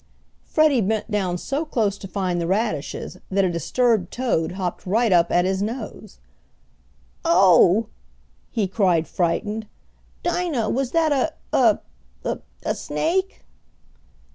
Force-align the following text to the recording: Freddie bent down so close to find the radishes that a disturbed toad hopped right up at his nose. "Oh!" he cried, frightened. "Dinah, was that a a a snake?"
Freddie 0.45 0.81
bent 0.81 1.11
down 1.11 1.37
so 1.37 1.63
close 1.63 1.95
to 1.95 2.07
find 2.07 2.41
the 2.41 2.47
radishes 2.47 3.19
that 3.29 3.45
a 3.45 3.51
disturbed 3.51 4.11
toad 4.11 4.53
hopped 4.53 4.83
right 4.87 5.11
up 5.11 5.29
at 5.29 5.45
his 5.45 5.61
nose. 5.61 6.17
"Oh!" 7.23 7.85
he 8.49 8.67
cried, 8.67 9.07
frightened. 9.07 9.67
"Dinah, 10.23 10.71
was 10.71 10.89
that 10.89 11.11
a 11.11 11.33
a 11.55 11.81
a 12.65 12.73
snake?" 12.73 13.45